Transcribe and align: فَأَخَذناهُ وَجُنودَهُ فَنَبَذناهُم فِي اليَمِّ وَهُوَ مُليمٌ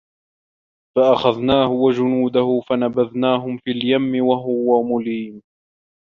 فَأَخَذناهُ 0.97 1.67
وَجُنودَهُ 1.71 2.61
فَنَبَذناهُم 2.69 3.57
فِي 3.57 3.71
اليَمِّ 3.71 4.25
وَهُوَ 4.25 4.83
مُليمٌ 4.83 5.41